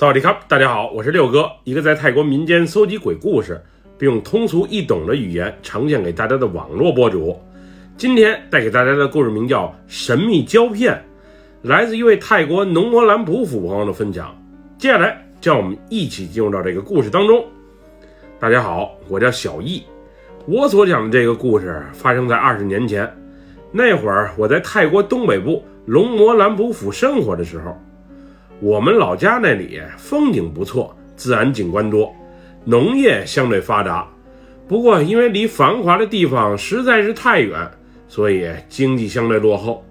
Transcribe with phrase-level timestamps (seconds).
[0.00, 3.62] 萨瓦迪卡，大家好，我是六哥，一个在泰国民间搜集鬼故事，
[3.98, 7.38] 并用通俗易懂的语言呈现给大家的网络博主。
[7.98, 10.94] 今天带给大家的故事名叫《神秘胶片》，
[11.68, 14.34] 来自一位泰国农摩兰普府朋友的分享。
[14.78, 17.44] 接下来，让我们一起进入到这个故事当中。
[18.38, 19.82] 大家好，我叫小易，
[20.46, 23.06] 我所讲的这个故事发生在二十年前，
[23.70, 27.78] 那会儿我在泰国东北部龙摩兰普府生活的时候。
[28.60, 32.14] 我们老家那里风景不错，自然景观多，
[32.66, 34.06] 农业相对发达。
[34.68, 37.58] 不过因为离繁华的地方实在是太远，
[38.06, 39.82] 所以经济相对落后。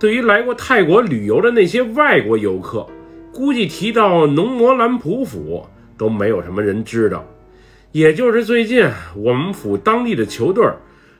[0.00, 2.84] 对于来过泰国旅游的那些外国游客，
[3.32, 5.64] 估计提到农摩兰普府
[5.96, 7.24] 都没有什么人知道。
[7.92, 8.84] 也就是最近，
[9.16, 10.64] 我们府当地的球队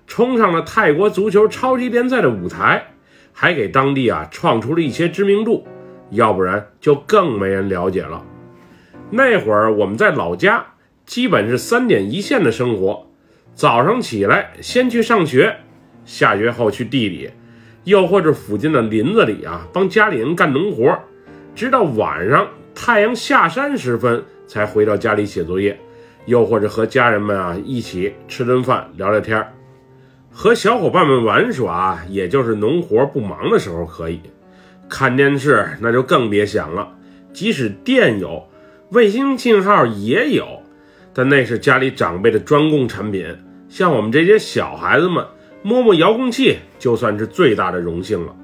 [0.08, 2.88] 冲上了泰国足球超级联赛的舞台，
[3.32, 5.64] 还给当地啊创出了一些知名度。
[6.10, 8.24] 要不然就更没人了解了。
[9.10, 10.64] 那会儿我们在老家，
[11.06, 13.06] 基本是三点一线的生活。
[13.54, 15.56] 早上起来先去上学，
[16.04, 17.30] 下学后去地里，
[17.84, 20.96] 又或者附近的林子里啊，帮家里人干农活，
[21.54, 25.76] 直到晚上太阳下山时分才回到家里写作业，
[26.26, 29.44] 又或者和家人们啊一起吃顿饭聊聊天
[30.30, 34.20] 和小伙伴们玩耍，也就是农活不忙的时候可以。
[34.88, 36.88] 看电视那就更别想了，
[37.32, 38.48] 即使电有，
[38.90, 40.62] 卫星信号也有，
[41.12, 43.26] 但那是家里长辈的专供产品。
[43.68, 45.24] 像我们这些小孩子们，
[45.62, 48.34] 摸摸遥控器就算是最大的荣幸了。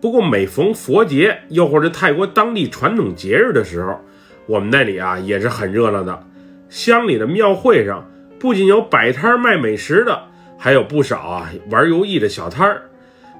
[0.00, 4.00] 不过每逢佛节，又或者泰国当地传统节日的时候，
[4.46, 6.26] 我们那里啊也是很热闹的。
[6.68, 8.04] 乡里的庙会上，
[8.40, 10.24] 不仅有摆摊卖美食的，
[10.58, 12.82] 还有不少啊玩游艺的小摊儿。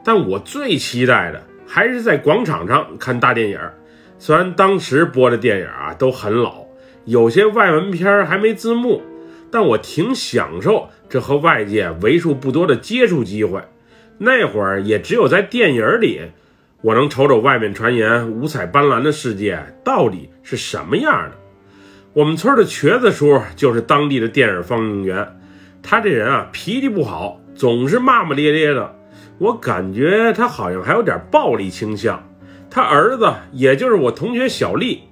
[0.04, 1.42] 但我最期待的。
[1.66, 3.58] 还是在广场上看大电影，
[4.18, 6.64] 虽然当时播的电影啊都很老，
[7.04, 9.02] 有些外文片还没字幕，
[9.50, 13.60] 但我挺享受这和外界为数不多的接触机会。
[14.18, 16.20] 那会儿也只有在电影里，
[16.80, 21.32] 我能瞅瞅外面传言五彩斑斓的世界到底是什么样的。
[22.14, 25.38] 我们村的瘸子叔就是当地的电影放映员，
[25.82, 28.96] 他这人啊脾气不好，总是骂骂咧咧的。
[29.38, 32.22] 我感觉他好像还有点暴力倾向。
[32.70, 35.02] 他儿子，也就是我同学小丽，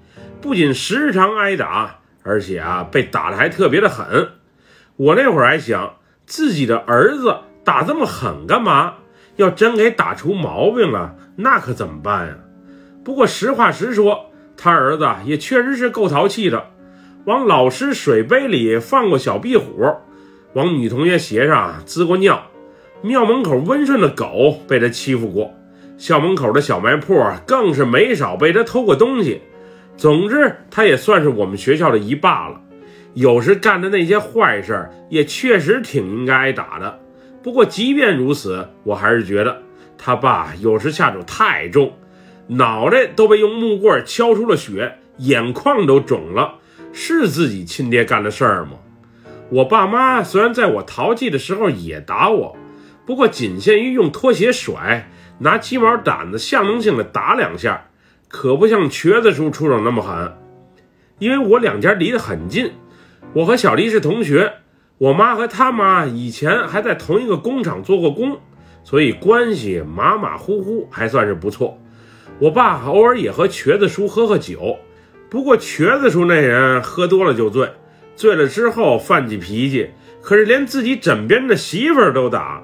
[0.41, 4.29] 不仅时常挨打，而且啊，被打的还特别的狠。
[4.97, 5.95] 我那会儿还想，
[6.27, 8.95] 自己的儿子打这么狠干嘛？
[9.37, 12.35] 要真给打出毛病了，那可怎么办呀？
[13.05, 16.71] 不过实话实说，他儿子也确实是够淘气的，
[17.25, 19.97] 往老师水杯里放过小壁虎，
[20.55, 22.45] 往女同学鞋上滋过尿。
[23.05, 25.53] 庙门口温顺的狗被他欺负过，
[25.99, 29.43] 校门口的小卖铺更是没少被他偷过东西。
[29.95, 32.63] 总之，他也算是我们学校的一霸了。
[33.13, 36.99] 有时干的那些坏事也确实挺应该挨打的。
[37.43, 39.61] 不过，即便如此，我还是觉得
[39.99, 41.93] 他爸有时下手太重，
[42.47, 46.55] 脑袋都被用木棍敲出了血，眼眶都肿了，
[46.91, 48.79] 是自己亲爹干的事儿吗？
[49.51, 52.57] 我爸妈虽然在我淘气的时候也打我。
[53.07, 57.89] 不过仅限于用拖鞋甩，拿鸡毛掸子象征性的打两下，
[58.29, 60.33] 可不像瘸子叔出手那么狠。
[61.19, 62.73] 因为我两家离得很近，
[63.35, 64.55] 我和小丽是同学，
[64.99, 68.39] 我妈和他妈以前还在同一个工厂做过工，
[68.83, 71.79] 所以关系马马虎虎，还算是不错。
[72.39, 74.79] 我爸偶尔也和瘸子叔喝喝酒，
[75.29, 77.71] 不过瘸子叔那人喝多了就醉，
[78.17, 82.63] 醉了之后犯起脾气，可是连自己枕边的媳妇儿都打。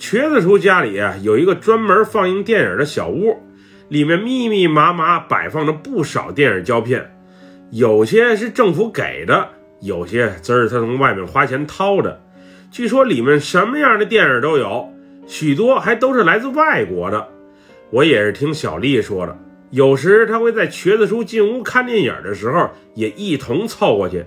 [0.00, 3.36] 瘸子叔家里啊有一个专门放映电影的小屋，
[3.90, 7.14] 里面密密麻麻摆放着不少电影胶片，
[7.70, 9.50] 有些是政府给的，
[9.82, 12.18] 有些则是他从外面花钱掏的。
[12.70, 14.90] 据说里面什么样的电影都有，
[15.26, 17.28] 许多还都是来自外国的。
[17.90, 19.36] 我也是听小丽说的，
[19.68, 24.24] 有时他会在瘸子叔进屋看电影的时候也一同凑过去。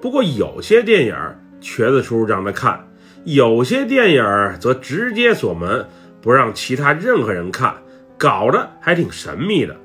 [0.00, 1.14] 不过有些电影，
[1.60, 2.86] 瘸子叔让他看。
[3.24, 4.24] 有些电影
[4.58, 5.86] 则直接锁门，
[6.22, 7.74] 不让其他任何人看，
[8.16, 9.76] 搞得还挺神秘的。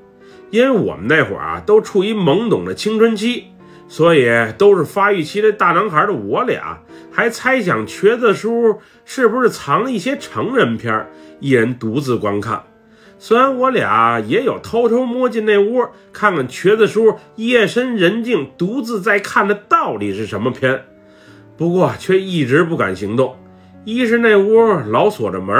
[0.50, 3.44] 因为我们那会儿啊，都处于懵懂的青春期，
[3.88, 6.80] 所以都是发育期的大男孩的我俩，
[7.12, 11.06] 还猜想瘸子叔是不是藏了一些成人片，
[11.40, 12.62] 一人独自观看。
[13.18, 20.84] 虽然我俩也有偷偷摸进那屋看看瘸子叔夜深人静独自在看的到底是什么片。
[21.56, 23.36] 不过却一直不敢行动，
[23.84, 24.60] 一是那屋
[24.90, 25.56] 老锁着门，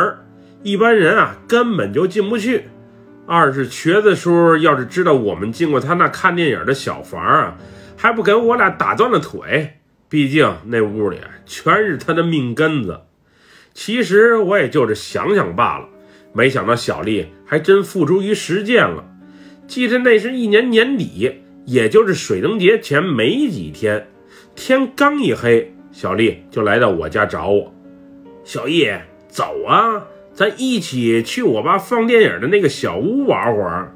[0.63, 2.63] 一般人啊根本就进不去；
[3.27, 7.57] 二是瘸子叔要是知道我们进过他那看电影的小房啊，
[7.97, 9.79] 还不给我俩打断了腿。
[10.09, 13.01] 毕竟那屋里全是他的命根子。
[13.75, 15.89] 其实我也就是想想罢了，
[16.33, 19.05] 没想到小丽还真付诸于实践了。
[19.67, 24.07] 记得那是一年年底，也就是水灯节前没几天，
[24.55, 27.73] 天刚一黑，小丽就来到我家找我。
[28.45, 30.05] 小叶，走啊，
[30.35, 33.91] 咱一起去我爸放电影的那个小屋玩会儿。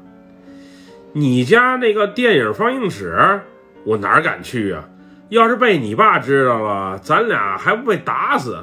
[1.13, 3.41] 你家那个电影放映室，
[3.83, 4.89] 我哪敢去啊？
[5.29, 8.57] 要是被你爸知道了，咱俩还不被打死？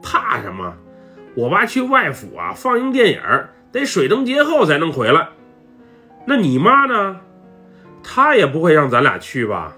[0.00, 0.76] 怕什么？
[1.34, 3.20] 我爸去外府啊，放映电影
[3.72, 5.26] 得水灯节后才能回来。
[6.24, 7.16] 那你妈呢？
[8.04, 9.76] 她也不会让咱俩去吧？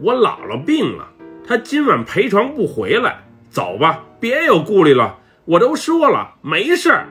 [0.00, 1.06] 我姥姥病了，
[1.48, 3.20] 他今晚陪床不回来。
[3.48, 5.16] 走吧，别有顾虑了。
[5.46, 7.06] 我都说了，没事儿。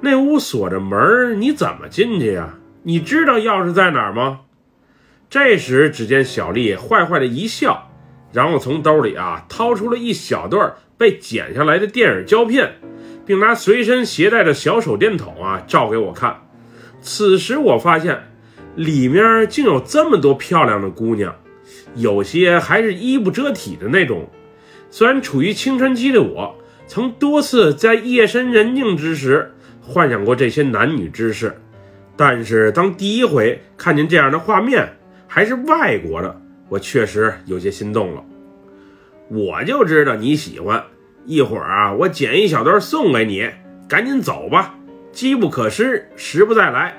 [0.00, 2.56] 那屋锁着门，你怎么进去呀？
[2.82, 4.40] 你知道钥匙在哪儿吗？
[5.30, 7.92] 这时，只见小丽坏坏的一笑，
[8.32, 12.74] 然后从兜里啊掏出了一小段被剪下来的电影胶片，
[13.24, 16.42] 并拿随身携带的小手电筒啊照给我看。
[17.00, 18.32] 此时我发现，
[18.74, 21.36] 里面竟有这么多漂亮的姑娘，
[21.94, 24.28] 有些还是衣不遮体的那种。
[24.90, 26.54] 虽然处于青春期的我，
[26.86, 31.60] 曾多次在夜深人静之时幻想过这些男女之事，
[32.16, 34.88] 但是当第一回看见这样的画面，
[35.26, 38.24] 还是外国的，我确实有些心动了。
[39.28, 40.82] 我就知道你喜欢，
[41.26, 43.46] 一会儿啊，我剪一小段送给你，
[43.86, 44.74] 赶紧走吧。
[45.12, 46.96] 机不可失，时不再来。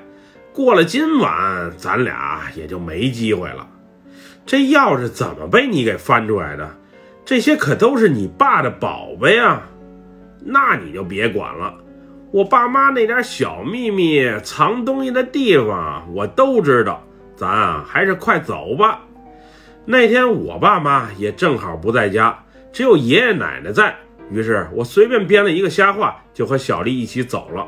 [0.54, 3.68] 过了今晚，咱俩也就没机会了。
[4.50, 6.68] 这钥匙怎么被你给翻出来的？
[7.24, 9.62] 这些可都是你爸的宝贝啊！
[10.44, 11.72] 那你就别管了。
[12.32, 17.04] 我爸妈那点小秘密、藏东西的地方，我都知道。
[17.36, 19.02] 咱啊，还是快走吧。
[19.86, 22.36] 那天我爸妈也正好不在家，
[22.74, 23.96] 只有爷爷奶奶在。
[24.32, 27.68] 于是我随便编了一个瞎话，就和小丽一起走了。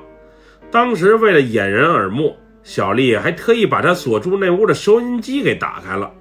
[0.72, 6.12] 当时为了掩人耳目，小丽还特意把她锁住那屋的收音机给打开了。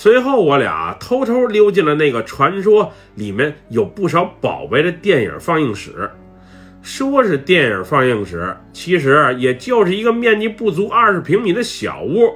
[0.00, 6.08] 随后，我俩偷偷溜进了那个传说里面有不少宝贝的电影放映室。
[6.82, 12.32] 说是电影放映室，其实也就是一个面积不足二十平米的小屋，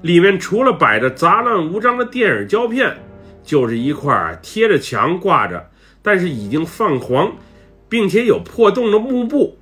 [0.00, 2.96] 里面除了摆着杂乱无章的电影胶片，
[3.42, 5.68] 就是一块贴着墙挂着，
[6.00, 7.30] 但是已经泛黄，
[7.90, 9.58] 并且有破洞的幕布。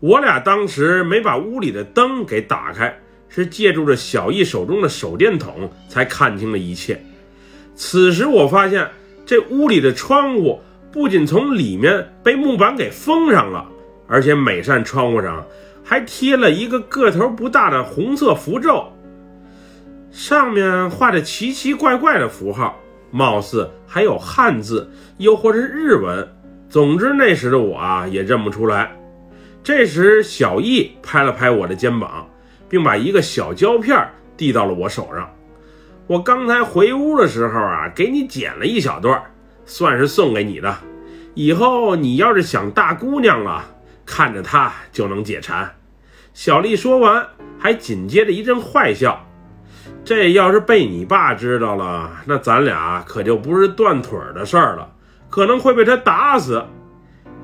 [0.00, 2.98] 我俩当时没把屋里的灯给打开，
[3.30, 7.02] 是借助着小易手中的手电筒才看清了一切。
[7.74, 8.86] 此时我发现，
[9.24, 10.60] 这屋里的窗户
[10.92, 13.66] 不仅从里面被木板给封上了，
[14.06, 15.42] 而且每扇窗户上
[15.82, 18.92] 还贴了一个个头不大的红色符咒，
[20.10, 22.78] 上面画着奇奇怪怪的符号，
[23.10, 26.28] 貌似还有汉字，又或是日文。
[26.68, 28.96] 总之，那时的我啊，也认不出来。
[29.62, 32.29] 这时，小易拍了拍我的肩膀，
[32.70, 35.28] 并把一个小胶片递到了我手上。
[36.06, 39.22] 我刚才回屋的时候啊，给你剪了一小段，
[39.66, 40.74] 算是送给你的。
[41.34, 43.64] 以后你要是想大姑娘了，
[44.06, 45.70] 看着它就能解馋。
[46.32, 47.26] 小丽说完，
[47.58, 49.26] 还紧接着一阵坏笑。
[50.04, 54.88] 这要是被你爸知道了，那咱俩可就不是断腿的事儿了，
[55.28, 56.64] 可能会被他打死。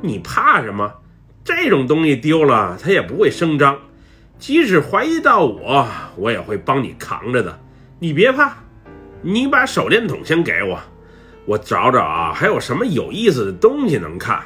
[0.00, 0.92] 你怕什么？
[1.44, 3.78] 这种东西丢了，他也不会声张。
[4.38, 7.58] 即使怀疑到我，我也会帮你扛着的。
[7.98, 8.52] 你别怕，
[9.22, 10.78] 你把手电筒先给我，
[11.46, 14.42] 我找找啊，还有什么有意思的东西能看。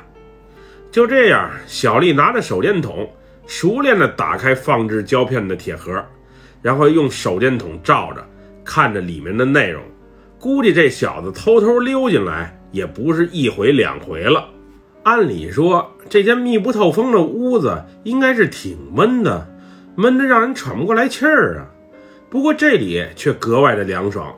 [0.92, 3.10] 就这样，小丽拿着手电筒，
[3.46, 6.04] 熟练地打开放置胶片的铁盒，
[6.62, 8.24] 然后用手电筒照着，
[8.64, 9.82] 看着里面的内容。
[10.38, 14.48] 估计这小子偷偷溜进来，也不是一回两回了。
[15.02, 19.49] 按理说，这间密不透风的屋子应该是挺闷的，
[19.96, 21.66] 闷得让人喘不过来气儿啊。
[22.28, 24.34] 不过这里却格外的凉爽，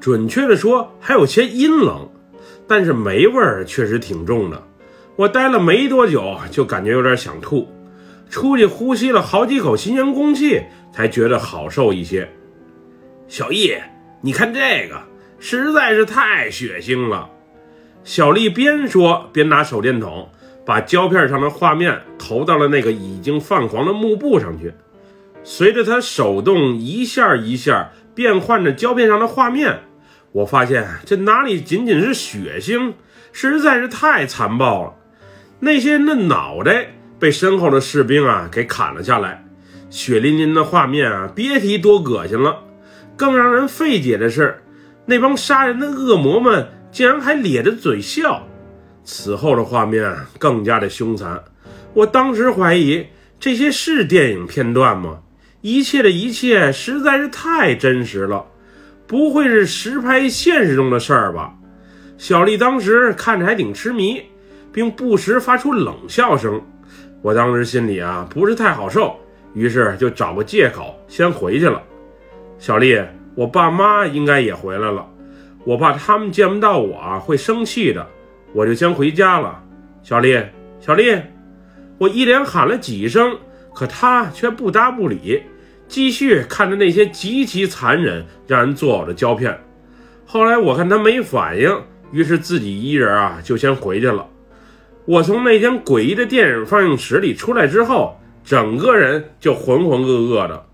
[0.00, 2.08] 准确的说还有些阴冷，
[2.66, 4.62] 但是霉味儿确实挺重的。
[5.16, 7.68] 我待了没多久，就感觉有点想吐，
[8.30, 10.62] 出去呼吸了好几口新鲜空气，
[10.92, 12.28] 才觉得好受一些。
[13.28, 13.74] 小易，
[14.20, 15.02] 你看这个，
[15.38, 17.28] 实在是太血腥了。
[18.04, 20.30] 小丽边说边拿手电筒，
[20.64, 24.72] 把胶片上的画面投到了那个已经泛黄的幕布上去。
[25.48, 29.78] 随着他手动一下一下变换着胶片上的画面，
[30.32, 32.94] 我发现这哪里仅仅是血腥，
[33.30, 34.94] 实在是太残暴了。
[35.60, 36.88] 那些人的脑袋
[37.20, 39.46] 被身后的士兵啊给砍了下来，
[39.88, 42.64] 血淋淋的画面啊，别提多恶心了。
[43.16, 44.60] 更让人费解的是，
[45.06, 48.48] 那帮杀人的恶魔们竟然还咧着嘴笑。
[49.04, 51.40] 此后的画面更加的凶残，
[51.94, 53.06] 我当时怀疑
[53.38, 55.20] 这些是电影片段吗？
[55.60, 58.44] 一切的一切实在是太真实了，
[59.06, 61.54] 不会是实拍现实中的事儿吧？
[62.18, 64.22] 小丽当时看着还挺痴迷，
[64.72, 66.60] 并不时发出冷笑声。
[67.22, 69.16] 我当时心里啊不是太好受，
[69.54, 71.82] 于是就找个借口先回去了。
[72.58, 72.98] 小丽，
[73.34, 75.06] 我爸妈应该也回来了，
[75.64, 78.06] 我怕他们见不到我会生气的。
[78.52, 79.62] 我就先回家了，
[80.02, 80.40] 小丽，
[80.80, 81.20] 小丽，
[81.98, 83.36] 我一连喊了几声，
[83.76, 85.42] 可他却不搭不理，
[85.86, 89.60] 继续看着那些极其残忍、让人作呕的胶片。
[90.24, 91.78] 后来我看他没反应，
[92.10, 94.26] 于是自己一人啊就先回去了。
[95.04, 100.64] 我从那间诡异的电影放映室里出来之后，整个人就浑浑噩噩的，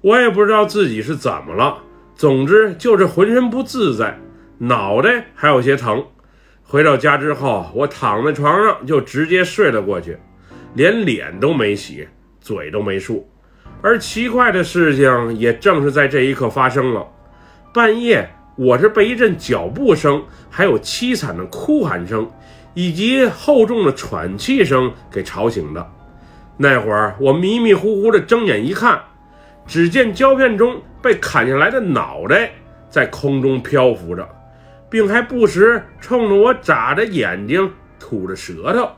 [0.00, 1.78] 我也不知道自己是怎么了，
[2.16, 4.18] 总之就是浑身不自在，
[4.58, 6.04] 脑袋还有些疼。
[6.64, 10.18] 回到家之后，我躺在床上就直接睡了过去，
[10.74, 12.06] 连脸都没洗，
[12.50, 13.22] 嘴都没漱。
[13.80, 17.06] 而奇怪的事情也正是在这一刻发生了。
[17.72, 22.28] 半夜，我是被一阵脚步声，还有凄惨的哭喊声，
[22.74, 25.86] 以及厚重的喘气声给吵醒的。
[26.56, 29.00] 那会儿，我迷迷糊糊的睁眼一看，
[29.64, 32.50] 只见胶片中被砍下来的脑袋
[32.88, 34.28] 在空中漂浮着。
[34.90, 38.90] 并还不时冲着我眨着眼睛、吐着舌头，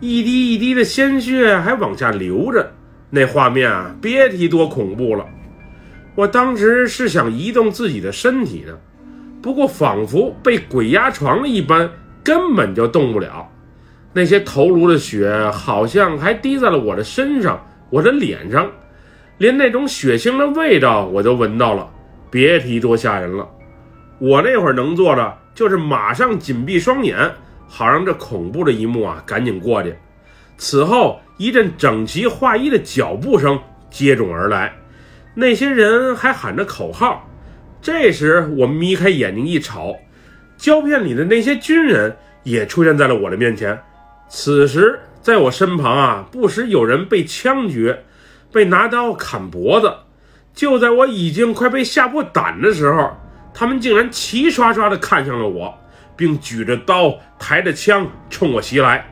[0.00, 2.72] 一滴一滴的鲜血还往下流着，
[3.10, 5.26] 那画面啊，别提多恐怖了。
[6.14, 8.78] 我当时是想移动自己的身体的，
[9.42, 11.90] 不过仿佛被鬼压床了一般，
[12.22, 13.48] 根本就动不了。
[14.12, 18.70] 那些头颅的血好像还滴在了我的身上、我的脸上，
[19.38, 21.88] 连那种血腥的味道我都闻到了，
[22.30, 23.48] 别提多吓人了。
[24.20, 27.16] 我那会儿能做的就是马上紧闭双眼，
[27.68, 29.94] 好让这恐怖的一幕啊赶紧过去。
[30.56, 33.60] 此后一阵整齐划一的脚步声
[33.90, 34.74] 接踵而来，
[35.34, 37.28] 那些人还喊着口号。
[37.80, 39.96] 这时我眯开眼睛一瞅，
[40.56, 43.78] 胶片里的那些军人也出现在了我的面前。
[44.28, 48.04] 此时在我身旁啊，不时有人被枪决，
[48.50, 49.92] 被拿刀砍脖子。
[50.54, 53.12] 就在我已经快被吓破胆的时候。
[53.54, 55.76] 他们竟然齐刷刷地看向了我，
[56.18, 59.06] 并举着刀、抬着枪冲我袭来。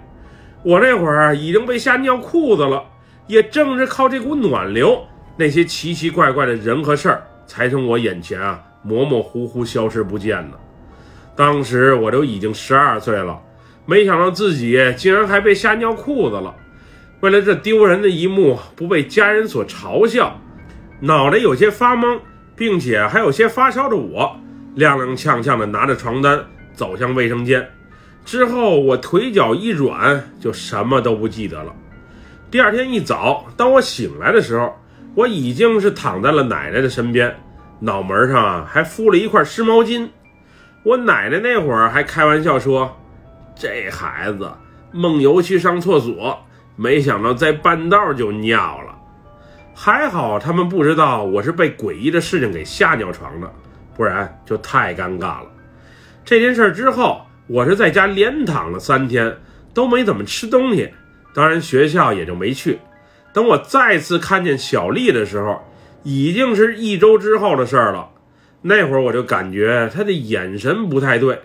[0.62, 2.84] 我那会儿已经被吓尿裤子了，
[3.26, 5.02] 也正是靠这股暖流，
[5.36, 10.58] 那些奇奇怪怪的人和事儿才从我眼前啊模模糊糊消失不见的。
[11.34, 13.40] 当时我都已经十二岁了，
[13.86, 16.54] 没想到自己竟然还被吓尿裤子了。
[17.20, 20.38] 为了这丢人的一幕不被家人所嘲笑，
[21.00, 22.18] 脑袋有些发懵。
[22.58, 24.34] 并且还有些发烧的我，
[24.78, 26.42] 踉踉跄跄地拿着床单
[26.76, 27.68] 走向卫生间，
[28.24, 31.74] 之后我腿脚一软，就什么都不记得了。
[32.48, 34.72] 第二天一早，当我醒来的时候，
[35.14, 37.34] 我已经是躺在了奶奶的身边，
[37.80, 40.08] 脑门上还敷了一块湿毛巾。
[40.84, 42.96] 我奶奶那会儿还开玩笑说
[43.56, 44.48] ：“这孩子
[44.92, 46.38] 梦游去上厕所，
[46.76, 48.94] 没想到在半道就尿了。”
[49.74, 53.52] 还好他们不知道我是被诡异的事情给吓尿床的，
[53.96, 55.46] 不然就太尴尬了。
[56.26, 59.36] 这件事之后，我是在家连躺了三天，
[59.72, 60.92] 都没怎么吃东西，
[61.32, 62.80] 当然学校也就没去。
[63.32, 65.62] 等我再次看见小丽的时候，
[66.02, 68.08] 已经是一周之后的事儿了。
[68.62, 71.42] 那会儿我就感觉她的眼神不太对，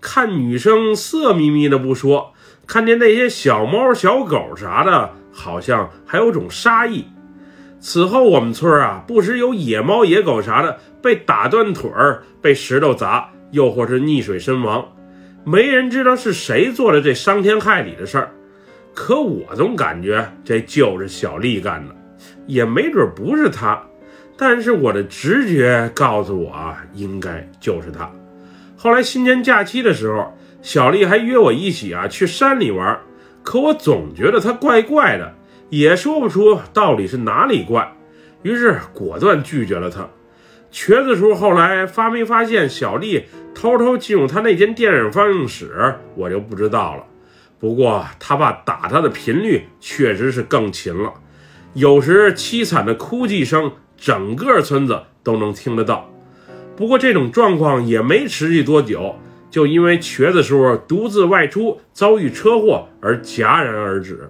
[0.00, 2.32] 看女生色眯眯的不说，
[2.66, 7.04] 看见那些小猫小狗啥的，好像还有种杀意。
[7.78, 14.84] 此后，我们村啊，不时有野猫、野狗啥的被打断腿儿、被石头砸，又或是溺水身亡。
[15.44, 18.30] 没人知道是谁做的这伤天害理的事儿，
[18.94, 21.94] 可我总感觉这就是小丽干的，
[22.46, 23.80] 也没准不是她。
[24.36, 28.10] 但是我的直觉告诉我啊，应该就是她。
[28.76, 32.98] 后来新年假期的时候，小丽还约我一起啊去山里玩，
[33.42, 35.32] 可我总觉得她怪怪的。
[35.70, 37.92] 也说不出到底是哪里怪，
[38.42, 40.08] 于是果断拒绝了她。
[40.74, 47.04] 瘸子叔后来发没发现小丽偷偷进入他那间电影放映室，我就不知道了。
[47.60, 51.12] 不过他爸打他的频率确实是更勤了，
[51.74, 56.10] 有时凄惨的哭泣声，整个村子都能听得到。
[56.74, 59.14] 不过这种状况也没持续多久，
[59.52, 64.28] 就因为瘸子叔独自外出遭遇车祸而戛然而止。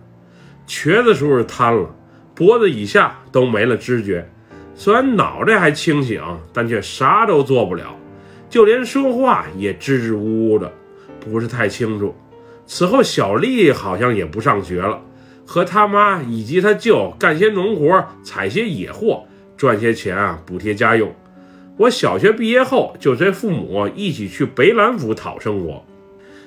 [0.66, 1.88] 瘸子叔瘫了，
[2.34, 4.30] 脖子以下都没了知觉，
[4.74, 6.20] 虽然脑袋还清醒，
[6.52, 7.96] 但却啥都做不了，
[8.50, 10.72] 就连说话也支支吾吾的，
[11.20, 12.14] 不是太清楚。
[12.66, 15.00] 此后，小丽好像也不上学了，
[15.46, 19.24] 和他妈以及他舅干些农活，采些野货，
[19.56, 21.14] 赚些钱啊，补贴家用。
[21.76, 25.84] 我小学毕业后就随父母一起去北兰府讨生活，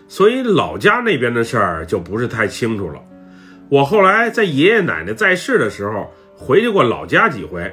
[0.07, 2.99] 所以老家那边的事儿就不是太清楚了。
[3.69, 7.71] 我后来在爷爷奶奶在世的时候回去过老家几回，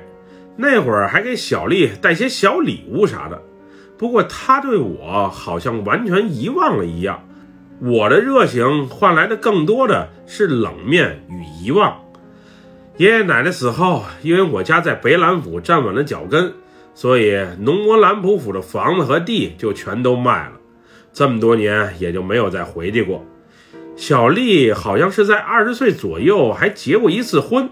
[0.56, 3.42] 那会儿还给小丽带些小礼物啥的。
[3.96, 7.26] 不过她对我好像完全遗忘了一样，
[7.80, 12.00] 我的热情换来的更多的是冷面与遗忘。
[12.96, 16.54] 爷爷奶奶死后，因为我家在北兰府站稳了脚跟。
[16.96, 20.52] 所以，农魔兰普府的房子和地就全都卖了，
[21.12, 23.26] 这么多年也就没有再回去过。
[23.96, 27.70] 小丽好像是在二十岁左右还结过一次婚，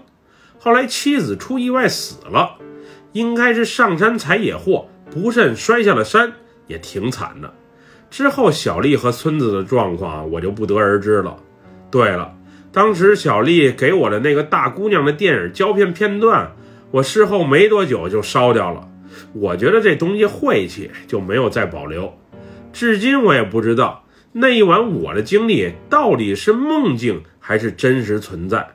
[0.59, 2.57] 后来妻子出意外死了，
[3.13, 6.33] 应该是上山采野货不慎摔下了山，
[6.67, 7.53] 也挺惨的。
[8.11, 11.37] 之后小丽和村子的状况我就不得而知了。
[11.89, 12.35] 对了，
[12.71, 16.51] 当时小丽给我的那个大姑娘的电影胶片片段，
[16.91, 18.89] 我事后没多久就烧掉了。
[19.33, 22.17] 我觉得这东西晦气，就没有再保留。
[22.71, 28.69] 至今我也不知道那一晚我的经历到底是梦境还是真实存在。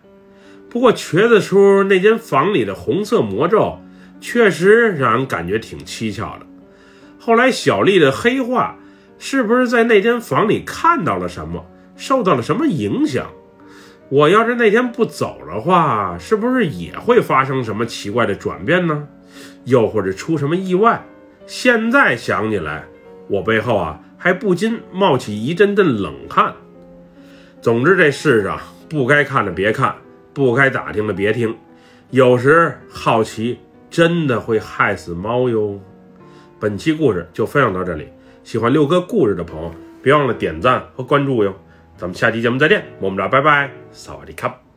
[0.71, 3.81] 不过瘸子叔那间房里的红色魔咒，
[4.21, 6.47] 确实让人感觉挺蹊跷的。
[7.19, 8.77] 后来小丽的黑化，
[9.19, 13.27] 是不是在那间房里看到了什么，受到了什么影响？
[14.09, 19.07] 我要是那天不走的话，是不是也会发生什么奇怪的转变呢？
[19.65, 21.05] 又或者出什么意外？
[21.47, 22.85] 现在想起来，
[23.29, 26.55] 我背后啊还不禁冒起一阵阵冷汗。
[27.61, 28.59] 总之，这世上
[28.89, 29.95] 不该看的别看，
[30.33, 31.55] 不该打听的别听。
[32.11, 33.59] 有时好奇
[33.91, 35.79] 真的会害死猫哟。
[36.61, 38.09] 本期故事就分享到这里，
[38.45, 39.73] 喜欢六哥故事的朋友，
[40.03, 41.55] 别忘了点赞和关注哟。
[41.97, 44.68] 咱们下期节目再见，么么哒，拜拜，萨瓦迪卡。